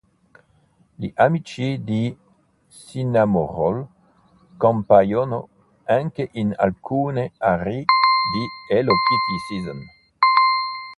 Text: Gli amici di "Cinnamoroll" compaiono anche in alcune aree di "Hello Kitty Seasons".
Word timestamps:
Gli 0.95 1.11
amici 1.13 1.83
di 1.83 2.17
"Cinnamoroll" 2.67 3.85
compaiono 4.57 5.47
anche 5.83 6.29
in 6.31 6.51
alcune 6.57 7.33
aree 7.37 7.83
di 7.85 8.73
"Hello 8.75 8.93
Kitty 8.95 9.37
Seasons". 9.47 9.85